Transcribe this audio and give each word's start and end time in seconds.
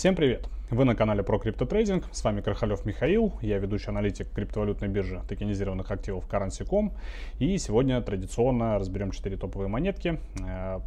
Всем 0.00 0.16
привет! 0.16 0.48
Вы 0.70 0.86
на 0.86 0.96
канале 0.96 1.22
про 1.22 1.38
криптотрейдинг, 1.38 2.06
с 2.10 2.24
вами 2.24 2.40
Крахалев 2.40 2.86
Михаил, 2.86 3.34
я 3.42 3.58
ведущий 3.58 3.90
аналитик 3.90 4.32
криптовалютной 4.32 4.88
биржи 4.88 5.20
токенизированных 5.28 5.90
активов 5.90 6.26
Currency.com 6.26 6.94
и 7.38 7.58
сегодня 7.58 8.00
традиционно 8.00 8.78
разберем 8.78 9.10
4 9.10 9.36
топовые 9.36 9.68
монетки, 9.68 10.18
э, 10.42 10.80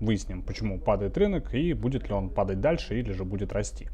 выясним, 0.00 0.42
почему 0.42 0.78
падает 0.78 1.18
рынок 1.18 1.52
и 1.52 1.72
будет 1.72 2.08
ли 2.08 2.14
он 2.14 2.30
падать 2.30 2.60
дальше 2.60 2.98
или 3.00 3.10
же 3.10 3.24
будет 3.24 3.52
расти. 3.52 3.88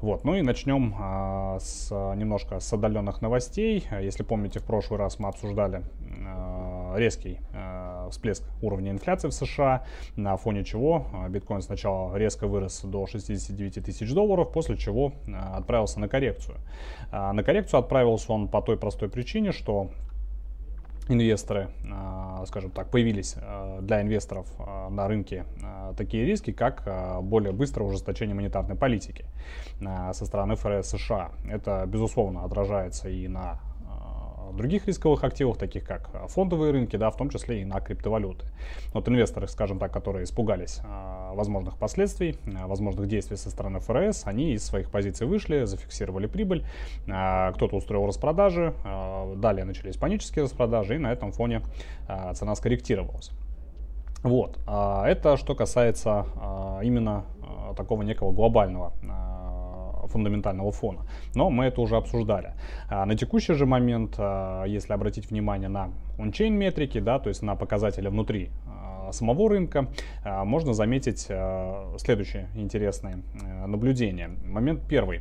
Вот, 0.00 0.22
ну 0.22 0.34
и 0.34 0.42
начнем 0.42 0.94
а, 0.98 1.58
с 1.58 1.90
немножко 2.14 2.60
с 2.60 2.70
отдаленных 2.72 3.22
новостей. 3.22 3.86
Если 4.00 4.22
помните, 4.22 4.60
в 4.60 4.64
прошлый 4.64 4.98
раз 4.98 5.18
мы 5.18 5.28
обсуждали 5.28 5.82
а, 6.26 6.94
резкий 6.96 7.40
а, 7.54 7.77
всплеск 8.10 8.42
уровня 8.62 8.90
инфляции 8.90 9.28
в 9.28 9.32
США, 9.32 9.84
на 10.16 10.36
фоне 10.36 10.64
чего 10.64 11.06
а, 11.12 11.28
биткоин 11.28 11.62
сначала 11.62 12.16
резко 12.16 12.46
вырос 12.46 12.82
до 12.82 13.06
69 13.06 13.84
тысяч 13.84 14.12
долларов, 14.12 14.52
после 14.52 14.76
чего 14.76 15.12
а, 15.26 15.56
отправился 15.56 16.00
на 16.00 16.08
коррекцию. 16.08 16.58
А, 17.10 17.32
на 17.32 17.42
коррекцию 17.42 17.80
отправился 17.80 18.32
он 18.32 18.48
по 18.48 18.62
той 18.62 18.76
простой 18.76 19.08
причине, 19.08 19.52
что 19.52 19.90
инвесторы, 21.08 21.70
скажем 22.48 22.70
так, 22.70 22.90
появились 22.90 23.34
для 23.80 24.02
инвесторов 24.02 24.46
на 24.90 25.08
рынке 25.08 25.46
такие 25.96 26.26
риски, 26.26 26.52
как 26.52 26.86
более 27.22 27.52
быстрое 27.52 27.88
ужесточение 27.88 28.34
монетарной 28.34 28.76
политики 28.76 29.24
со 29.80 30.26
стороны 30.26 30.56
ФРС 30.56 30.90
США. 30.90 31.30
Это, 31.48 31.86
безусловно, 31.86 32.44
отражается 32.44 33.08
и 33.08 33.26
на 33.26 33.58
других 34.52 34.86
рисковых 34.86 35.24
активов, 35.24 35.58
таких 35.58 35.84
как 35.84 36.10
а, 36.12 36.26
фондовые 36.26 36.72
рынки, 36.72 36.96
да, 36.96 37.10
в 37.10 37.16
том 37.16 37.30
числе 37.30 37.62
и 37.62 37.64
на 37.64 37.80
криптовалюты. 37.80 38.46
Вот 38.92 39.08
инвесторы, 39.08 39.48
скажем 39.48 39.78
так, 39.78 39.92
которые 39.92 40.24
испугались 40.24 40.80
а, 40.84 41.32
возможных 41.34 41.76
последствий, 41.76 42.38
а, 42.46 42.66
возможных 42.66 43.06
действий 43.08 43.36
со 43.36 43.50
стороны 43.50 43.80
ФРС, 43.80 44.26
они 44.26 44.52
из 44.52 44.64
своих 44.64 44.90
позиций 44.90 45.26
вышли, 45.26 45.64
зафиксировали 45.64 46.26
прибыль, 46.26 46.64
кто-то 47.04 47.76
устроил 47.76 48.06
распродажи, 48.06 48.74
далее 49.36 49.64
начались 49.64 49.96
панические 49.96 50.44
распродажи, 50.44 50.96
и 50.96 50.98
на 50.98 51.12
этом 51.12 51.32
фоне 51.32 51.62
цена 52.34 52.54
скорректировалась. 52.54 53.30
Вот, 54.22 54.58
это 54.66 55.36
что 55.36 55.54
касается 55.54 56.26
именно 56.82 57.24
такого 57.76 58.02
некого 58.02 58.32
глобального 58.32 58.92
фундаментального 60.08 60.72
фона. 60.72 61.06
Но 61.34 61.50
мы 61.50 61.66
это 61.66 61.80
уже 61.80 61.96
обсуждали. 61.96 62.54
А 62.88 63.06
на 63.06 63.16
текущий 63.16 63.54
же 63.54 63.66
момент, 63.66 64.14
а, 64.18 64.64
если 64.64 64.92
обратить 64.92 65.30
внимание 65.30 65.68
на 65.68 65.90
ончейн 66.18 66.54
метрики, 66.54 67.00
да, 67.00 67.18
то 67.18 67.28
есть 67.28 67.42
на 67.42 67.54
показатели 67.56 68.08
внутри 68.08 68.50
а, 68.66 69.12
самого 69.12 69.48
рынка, 69.48 69.88
можно 70.24 70.74
заметить 70.74 71.28
следующее 71.98 72.48
интересное 72.54 73.22
а, 73.42 73.66
наблюдение. 73.66 74.30
Момент 74.44 74.82
первый 74.88 75.20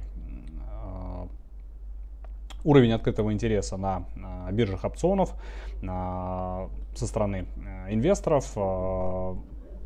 уровень 2.63 2.91
открытого 2.91 3.31
интереса 3.31 3.77
на, 3.77 4.03
биржах 4.51 4.83
опционов 4.83 5.33
со 5.81 6.67
стороны 6.95 7.45
инвесторов 7.89 8.57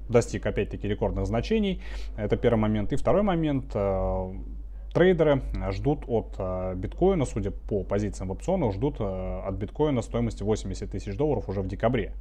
достиг 0.09 0.45
опять-таки 0.45 0.87
рекордных 0.87 1.27
значений. 1.27 1.81
Это 2.17 2.37
первый 2.37 2.59
момент. 2.59 2.91
И 2.93 2.95
второй 2.95 3.21
момент 3.21 3.75
Трейдеры 4.93 5.41
ждут 5.71 6.03
от 6.07 6.35
э, 6.37 6.73
биткоина, 6.75 7.23
судя 7.25 7.51
по 7.51 7.83
позициям 7.83 8.27
в 8.27 8.31
опционах, 8.33 8.73
ждут 8.73 8.97
э, 8.99 9.41
от 9.45 9.55
биткоина 9.55 10.01
стоимости 10.01 10.43
80 10.43 10.91
тысяч 10.91 11.15
долларов 11.15 11.47
уже 11.47 11.61
в 11.61 11.67
декабре. 11.67 12.13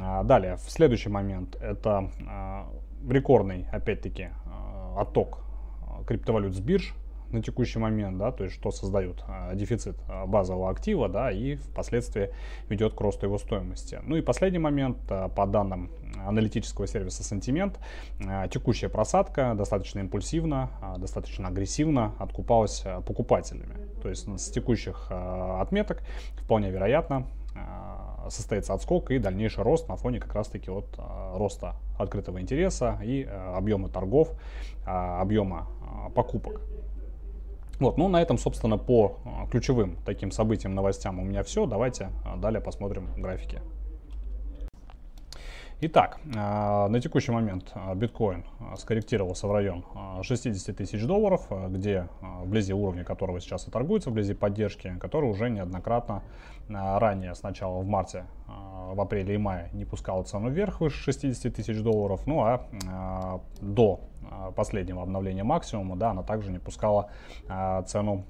А, 0.00 0.22
далее, 0.22 0.56
в 0.56 0.70
следующий 0.70 1.10
момент 1.10 1.54
это 1.60 2.10
э, 2.18 3.12
рекордный, 3.12 3.66
опять-таки, 3.70 4.30
отток 4.96 5.40
криптовалют 6.06 6.54
с 6.54 6.60
бирж 6.60 6.94
на 7.32 7.42
текущий 7.42 7.78
момент, 7.78 8.18
да, 8.18 8.32
то 8.32 8.44
есть 8.44 8.56
что 8.56 8.70
создает 8.70 9.24
а, 9.26 9.54
дефицит 9.54 9.96
а, 10.08 10.26
базового 10.26 10.70
актива, 10.70 11.08
да, 11.08 11.30
и 11.30 11.56
впоследствии 11.56 12.30
ведет 12.68 12.94
к 12.94 13.00
росту 13.00 13.26
его 13.26 13.38
стоимости. 13.38 13.98
Ну 14.02 14.16
и 14.16 14.20
последний 14.20 14.58
момент, 14.58 14.98
а, 15.08 15.28
по 15.28 15.46
данным 15.46 15.90
аналитического 16.26 16.86
сервиса 16.86 17.22
Sentiment, 17.22 17.76
текущая 18.48 18.88
просадка 18.88 19.54
достаточно 19.56 20.00
импульсивно, 20.00 20.70
достаточно 20.98 21.48
агрессивно 21.48 22.14
откупалась 22.18 22.84
покупателями. 23.06 23.74
То 24.02 24.08
есть 24.08 24.28
с 24.28 24.50
текущих 24.50 25.10
отметок 25.10 26.02
вполне 26.36 26.70
вероятно 26.70 27.26
состоится 28.28 28.74
отскок 28.74 29.10
и 29.10 29.18
дальнейший 29.18 29.64
рост 29.64 29.88
на 29.88 29.96
фоне 29.96 30.20
как 30.20 30.34
раз-таки 30.34 30.70
от 30.70 30.86
роста 31.34 31.74
открытого 31.98 32.40
интереса 32.40 33.00
и 33.02 33.24
объема 33.24 33.88
торгов, 33.88 34.30
объема 34.84 35.66
покупок. 36.14 36.60
Вот, 37.82 37.98
ну 37.98 38.08
на 38.08 38.22
этом, 38.22 38.38
собственно, 38.38 38.78
по 38.78 39.18
а, 39.24 39.46
ключевым 39.48 39.98
таким 40.04 40.30
событиям, 40.30 40.74
новостям 40.74 41.18
у 41.18 41.22
меня 41.24 41.42
все. 41.42 41.66
Давайте 41.66 42.10
а, 42.24 42.36
далее 42.36 42.60
посмотрим 42.60 43.08
графики. 43.16 43.60
Итак, 45.84 46.20
а, 46.36 46.86
на 46.86 47.00
текущий 47.00 47.32
момент 47.32 47.74
биткоин 47.96 48.44
скорректировался 48.76 49.48
в 49.48 49.52
район 49.52 49.84
60 50.22 50.76
тысяч 50.76 51.04
долларов, 51.04 51.44
где 51.70 52.06
вблизи 52.20 52.72
уровня 52.72 53.02
которого 53.02 53.40
сейчас 53.40 53.66
и 53.66 53.70
торгуется, 53.72 54.10
вблизи 54.10 54.32
поддержки, 54.32 54.96
который 55.00 55.28
уже 55.28 55.50
неоднократно 55.50 56.22
ранее, 56.68 57.34
сначала 57.34 57.80
в 57.80 57.86
марте, 57.88 58.26
в 58.46 59.00
апреле 59.00 59.34
и 59.34 59.38
мае 59.38 59.70
не 59.72 59.84
пускал 59.84 60.22
цену 60.22 60.50
вверх 60.50 60.80
выше 60.80 61.02
60 61.02 61.52
тысяч 61.52 61.82
долларов, 61.82 62.28
ну 62.28 62.44
а 62.44 63.40
до 63.60 64.02
последнего 64.54 65.02
обновления 65.02 65.42
максимума, 65.42 65.96
да, 65.96 66.10
она 66.10 66.22
также 66.22 66.52
не 66.52 66.60
пускала 66.60 67.10
цену 67.88 68.24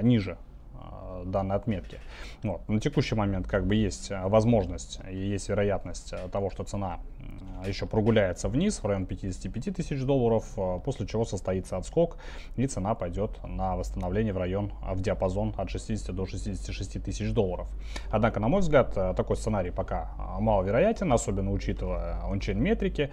ниже 0.00 0.38
данной 1.24 1.56
отметки. 1.56 1.98
Вот. 2.42 2.68
На 2.68 2.80
текущий 2.80 3.14
момент 3.14 3.46
как 3.46 3.66
бы 3.66 3.74
есть 3.74 4.10
возможность 4.10 5.00
и 5.10 5.16
есть 5.16 5.48
вероятность 5.48 6.14
того, 6.30 6.50
что 6.50 6.64
цена 6.64 7.00
еще 7.66 7.86
прогуляется 7.86 8.48
вниз 8.48 8.82
в 8.82 8.86
район 8.86 9.06
55 9.06 9.74
тысяч 9.74 10.02
долларов, 10.02 10.44
э, 10.56 10.80
после 10.84 11.06
чего 11.06 11.24
состоится 11.24 11.76
отскок 11.76 12.16
и 12.56 12.66
цена 12.66 12.94
пойдет 12.94 13.30
на 13.44 13.76
восстановление 13.76 14.32
в 14.32 14.38
район, 14.38 14.72
в 14.82 15.00
диапазон 15.00 15.54
от 15.56 15.70
60 15.70 16.14
до 16.14 16.26
66 16.26 17.02
тысяч 17.02 17.32
долларов. 17.32 17.68
Однако, 18.10 18.40
на 18.40 18.48
мой 18.48 18.60
взгляд, 18.60 18.92
э, 18.96 19.14
такой 19.16 19.36
сценарий 19.36 19.70
пока 19.70 20.10
э, 20.18 20.40
маловероятен, 20.40 21.12
особенно 21.12 21.52
учитывая 21.52 22.20
ончейн 22.24 22.60
метрики. 22.60 23.10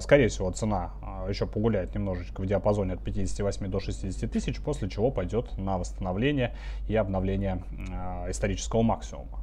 Скорее 0.00 0.28
всего, 0.28 0.50
цена 0.50 0.90
еще 1.28 1.46
погуляет 1.46 1.94
немножечко 1.94 2.40
в 2.40 2.46
диапазоне 2.46 2.94
от 2.94 3.02
58 3.04 3.66
до 3.68 3.80
60 3.80 4.30
тысяч, 4.30 4.60
после 4.60 4.88
чего 4.88 5.10
пойдет 5.10 5.56
на 5.58 5.78
восстановление 5.78 6.54
и 6.88 6.96
обновление 6.96 7.62
исторического 8.28 8.82
максимума. 8.82 9.40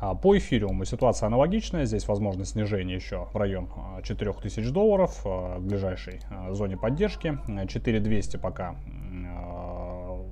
А, 0.00 0.14
по 0.14 0.36
эфириуму 0.36 0.84
ситуация 0.84 1.26
аналогичная. 1.26 1.84
Здесь 1.84 2.08
возможно 2.08 2.44
снижение 2.44 2.96
еще 2.96 3.28
в 3.32 3.36
район 3.36 3.68
4000 4.02 4.66
а, 4.66 4.72
долларов 4.72 5.20
а, 5.24 5.58
в 5.58 5.62
ближайшей 5.62 6.20
зоне 6.50 6.76
поддержки. 6.76 7.38
4200 7.68 8.38
пока 8.38 8.76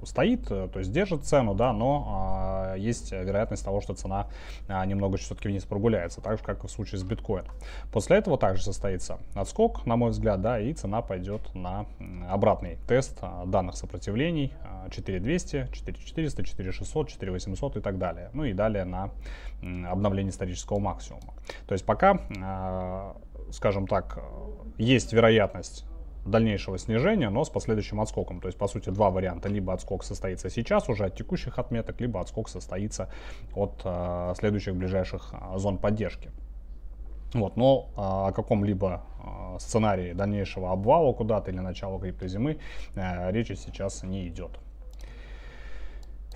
стоит, 0.05 0.47
то 0.47 0.71
есть 0.77 0.93
держит 0.93 1.25
цену, 1.25 1.55
да, 1.55 1.73
но 1.73 2.38
есть 2.79 3.13
вероятность 3.13 3.65
того, 3.65 3.81
что 3.81 3.95
цена 3.95 4.29
немного 4.69 5.17
все-таки 5.17 5.49
вниз 5.49 5.65
прогуляется, 5.65 6.21
так 6.21 6.39
же, 6.39 6.45
как 6.45 6.65
и 6.65 6.67
в 6.67 6.71
случае 6.71 6.99
с 6.99 7.03
биткоином. 7.03 7.53
После 7.93 8.17
этого 8.17 8.39
также 8.39 8.63
состоится 8.63 9.19
отскок, 9.35 9.85
на 9.87 9.97
мой 9.97 10.11
взгляд, 10.11 10.41
да, 10.41 10.59
и 10.61 10.73
цена 10.73 11.03
пойдет 11.03 11.55
на 11.55 11.87
обратный 12.29 12.79
тест 12.87 13.21
данных 13.47 13.77
сопротивлений 13.77 14.53
4200, 14.91 15.69
4400, 15.73 16.45
4600, 16.45 17.09
4800 17.09 17.77
и 17.77 17.81
так 17.81 17.99
далее. 17.99 18.31
Ну 18.33 18.45
и 18.45 18.53
далее 18.53 18.85
на 18.85 19.11
обновление 19.91 20.31
исторического 20.31 20.79
максимума. 20.79 21.35
То 21.67 21.73
есть 21.73 21.85
пока, 21.85 22.21
а, 22.41 23.17
скажем 23.51 23.87
так, 23.87 24.21
есть 24.77 25.13
вероятность 25.13 25.85
дальнейшего 26.31 26.79
снижения, 26.79 27.31
но 27.31 27.45
с 27.45 27.51
последующим 27.51 28.01
отскоком. 28.01 28.41
То 28.41 28.49
есть, 28.49 28.59
по 28.59 28.69
сути, 28.69 28.91
два 28.91 29.11
варианта. 29.11 29.49
Либо 29.49 29.73
отскок 29.73 30.05
состоится 30.05 30.51
сейчас 30.51 30.89
уже 30.89 31.07
от 31.07 31.17
текущих 31.17 31.59
отметок, 31.59 32.01
либо 32.01 32.21
отскок 32.21 32.49
состоится 32.49 33.09
от 33.55 33.81
э, 33.85 34.35
следующих 34.39 34.75
ближайших 34.77 35.33
э, 35.33 35.59
зон 35.59 35.79
поддержки. 35.79 36.31
Вот, 37.35 37.57
но 37.57 37.89
э, 37.91 38.01
о 38.01 38.33
каком-либо 38.33 39.03
э, 39.55 39.59
сценарии 39.59 40.13
дальнейшего 40.13 40.73
обвала 40.73 41.13
куда-то 41.13 41.51
или 41.51 41.59
начала 41.59 42.01
криптозимы 42.01 42.59
речи 42.95 43.55
сейчас 43.55 44.03
не 44.03 44.29
идет. 44.29 44.59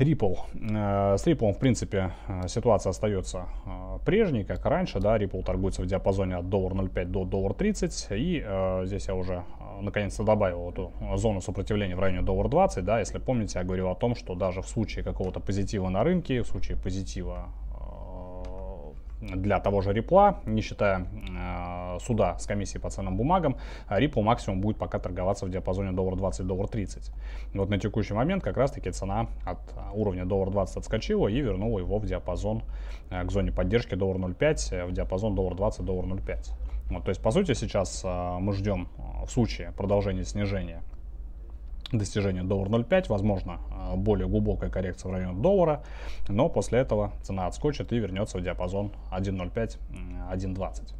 Ripple. 0.02 0.38
Э, 0.54 1.16
с 1.16 1.26
Ripple, 1.26 1.52
в 1.52 1.58
принципе, 1.58 2.12
э, 2.28 2.48
ситуация 2.48 2.90
остается 2.90 3.46
э, 3.66 3.98
прежней, 4.04 4.44
как 4.44 4.64
раньше. 4.66 5.00
Да, 5.00 5.16
Ripple 5.16 5.42
торгуется 5.44 5.82
в 5.82 5.86
диапазоне 5.86 6.36
от 6.36 6.48
доллар 6.48 6.72
0,5 6.72 7.04
до 7.06 7.24
доллар 7.24 7.54
30. 7.54 8.08
И 8.10 8.42
э, 8.44 8.82
здесь 8.86 9.08
я 9.08 9.14
уже 9.14 9.44
наконец-то 9.80 10.24
добавил 10.24 10.70
эту 10.70 10.92
зону 11.16 11.40
сопротивления 11.40 11.96
в 11.96 12.00
районе 12.00 12.22
доллар 12.22 12.48
20. 12.48 12.84
Да, 12.84 13.00
если 13.00 13.18
помните, 13.18 13.58
я 13.58 13.64
говорил 13.64 13.88
о 13.88 13.94
том, 13.94 14.14
что 14.14 14.34
даже 14.34 14.62
в 14.62 14.68
случае 14.68 15.04
какого-то 15.04 15.40
позитива 15.40 15.88
на 15.88 16.04
рынке, 16.04 16.42
в 16.42 16.46
случае 16.46 16.76
позитива 16.76 17.48
для 19.20 19.60
того 19.60 19.80
же 19.80 19.92
репла, 19.92 20.40
не 20.46 20.62
считая 20.62 21.06
суда 22.00 22.38
с 22.38 22.46
комиссией 22.46 22.80
по 22.80 22.90
ценным 22.90 23.16
бумагам, 23.16 23.56
Ripple 23.88 24.22
максимум 24.22 24.60
будет 24.60 24.78
пока 24.78 24.98
торговаться 24.98 25.46
в 25.46 25.50
диапазоне 25.50 25.92
доллар 25.92 26.16
20, 26.16 26.46
доллар 26.46 26.68
30. 26.68 27.12
вот 27.54 27.68
на 27.68 27.78
текущий 27.78 28.14
момент 28.14 28.42
как 28.42 28.56
раз 28.56 28.72
таки 28.72 28.90
цена 28.90 29.26
от 29.44 29.58
уровня 29.94 30.24
доллар 30.24 30.50
20 30.50 30.76
отскочила 30.76 31.28
и 31.28 31.40
вернула 31.40 31.78
его 31.78 31.98
в 31.98 32.06
диапазон 32.06 32.62
к 33.10 33.30
зоне 33.30 33.52
поддержки 33.52 33.94
доллар 33.94 34.16
0,5, 34.16 34.86
в 34.86 34.92
диапазон 34.92 35.34
доллар 35.34 35.54
20, 35.54 35.84
доллар 35.84 36.06
0,5. 36.06 36.52
Вот, 36.90 37.04
то 37.04 37.08
есть, 37.10 37.22
по 37.22 37.30
сути, 37.30 37.54
сейчас 37.54 38.02
мы 38.04 38.52
ждем 38.52 38.88
в 39.26 39.30
случае 39.30 39.72
продолжения 39.72 40.24
снижения 40.24 40.82
достижения 41.98 42.42
доллар 42.42 42.68
0,5, 42.68 43.06
возможно, 43.08 43.60
а, 43.70 43.96
более 43.96 44.28
глубокая 44.28 44.70
коррекция 44.70 45.10
в 45.10 45.12
районе 45.12 45.40
доллара, 45.40 45.82
но 46.28 46.48
после 46.48 46.80
этого 46.80 47.12
цена 47.22 47.46
отскочит 47.46 47.92
и 47.92 47.98
вернется 47.98 48.38
в 48.38 48.42
диапазон 48.42 48.92
1.05-1.20. 49.10 50.94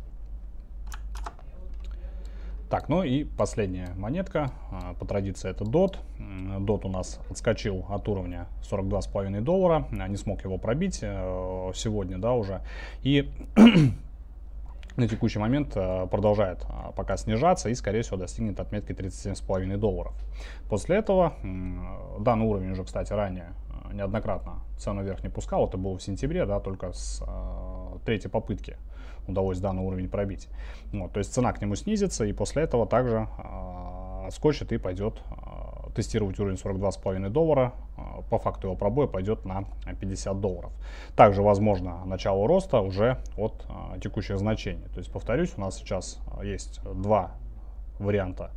Так, 2.73 2.89
ну 2.89 3.03
и 3.03 3.25
последняя 3.25 3.93
монетка, 3.99 4.51
а, 4.71 4.95
по 4.95 5.05
традиции 5.05 5.51
это 5.51 5.63
DOT. 5.63 5.99
DOT 6.19 6.87
у 6.87 6.89
нас 6.89 7.21
отскочил 7.29 7.85
от 7.91 8.09
уровня 8.09 8.47
42,5 8.63 9.43
доллара, 9.43 9.87
не 9.91 10.17
смог 10.17 10.43
его 10.43 10.57
пробить 10.57 11.01
э, 11.03 11.71
сегодня, 11.75 12.17
да, 12.17 12.33
уже. 12.33 12.63
И 13.03 13.31
на 14.97 15.07
текущий 15.07 15.39
момент 15.39 15.73
э, 15.75 16.07
продолжает 16.11 16.63
э, 16.63 16.93
пока 16.97 17.19
снижаться 17.19 17.69
и, 17.69 17.75
скорее 17.75 18.01
всего, 18.01 18.17
достигнет 18.17 18.59
отметки 18.59 18.93
37,5 18.93 19.77
долларов. 19.77 20.15
После 20.71 20.97
этого, 20.97 21.35
данный 22.21 22.47
уровень 22.47 22.71
уже, 22.71 22.85
кстати, 22.85 23.13
ранее 23.13 23.53
э, 23.91 23.95
неоднократно 23.95 24.61
цену 24.79 25.03
вверх 25.03 25.23
не 25.23 25.29
пускал, 25.29 25.69
это 25.69 25.77
было 25.77 25.99
в 25.99 26.03
сентябре, 26.03 26.47
да, 26.47 26.59
только 26.59 26.95
с 26.95 27.23
третьей 28.05 28.31
попытки 28.31 28.77
удалось 29.27 29.59
данный 29.59 29.83
уровень 29.83 30.09
пробить. 30.09 30.49
Вот, 30.93 31.13
то 31.13 31.19
есть 31.19 31.33
цена 31.33 31.53
к 31.53 31.61
нему 31.61 31.77
снизится 31.77 32.25
и 32.25 32.33
после 32.33 32.63
этого 32.63 32.87
также 32.87 33.29
отскочит 34.27 34.73
и 34.73 34.79
пойдет 34.79 35.23
тестировать 35.95 36.39
уровень 36.39 36.57
42,5 36.57 37.29
доллара. 37.29 37.73
А, 37.97 38.23
по 38.31 38.39
факту 38.39 38.69
его 38.69 38.77
пробоя 38.77 39.07
пойдет 39.07 39.45
на 39.45 39.65
50 40.01 40.41
долларов. 40.41 40.73
Также 41.17 41.43
возможно 41.43 42.05
начало 42.05 42.47
роста 42.47 42.81
уже 42.81 43.19
от 43.37 43.65
а, 43.69 43.99
текущих 43.99 44.39
значений. 44.39 44.87
То 44.95 44.99
есть, 44.99 45.13
повторюсь, 45.13 45.53
у 45.57 45.61
нас 45.61 45.77
сейчас 45.77 46.19
есть 46.43 46.81
два 46.85 47.33
варианта 47.99 48.51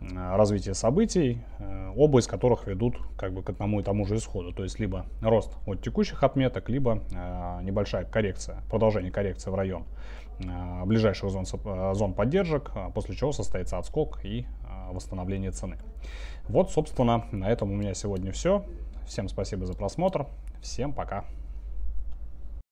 развития 0.00 0.74
событий, 0.74 1.42
э, 1.58 1.92
оба 1.96 2.18
из 2.18 2.26
которых 2.26 2.66
ведут 2.66 2.96
как 3.16 3.32
бы 3.32 3.42
к 3.42 3.50
одному 3.50 3.80
и 3.80 3.82
тому 3.82 4.04
же 4.06 4.16
исходу. 4.16 4.52
То 4.52 4.62
есть 4.62 4.78
либо 4.78 5.06
рост 5.20 5.56
от 5.66 5.82
текущих 5.82 6.22
отметок, 6.22 6.68
либо 6.68 7.02
э, 7.12 7.60
небольшая 7.62 8.04
коррекция, 8.04 8.62
продолжение 8.70 9.10
коррекции 9.10 9.50
в 9.50 9.54
район 9.54 9.84
э, 10.40 10.84
ближайших 10.84 11.30
зон, 11.30 11.46
зон 11.94 12.14
поддержек, 12.14 12.70
после 12.94 13.14
чего 13.14 13.32
состоится 13.32 13.78
отскок 13.78 14.24
и 14.24 14.46
восстановление 14.90 15.50
цены. 15.50 15.78
Вот, 16.48 16.70
собственно, 16.70 17.24
на 17.32 17.50
этом 17.50 17.70
у 17.72 17.74
меня 17.74 17.94
сегодня 17.94 18.32
все. 18.32 18.64
Всем 19.06 19.28
спасибо 19.28 19.66
за 19.66 19.74
просмотр. 19.74 20.26
Всем 20.60 20.92
пока. 20.92 21.24